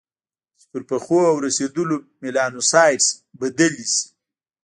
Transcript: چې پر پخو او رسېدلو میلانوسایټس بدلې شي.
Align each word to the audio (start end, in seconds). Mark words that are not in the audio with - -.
چې 0.59 0.65
پر 0.71 0.81
پخو 0.89 1.19
او 1.29 1.35
رسېدلو 1.45 1.95
میلانوسایټس 2.21 3.07
بدلې 3.39 3.85
شي. 3.93 4.05